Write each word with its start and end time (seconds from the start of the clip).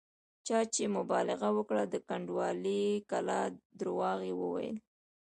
چا 0.47 0.59
چې 0.73 0.83
مبالغه 0.97 1.49
وکړه 1.57 1.83
د 1.87 1.95
کنډوالې 2.09 2.85
کلا 3.09 3.41
درواغ 3.79 4.19
یې 4.29 4.33
وویل. 4.41 4.77